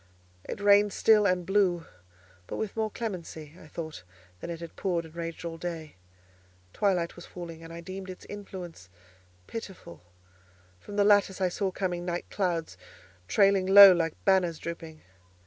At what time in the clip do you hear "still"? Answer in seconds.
0.93-1.27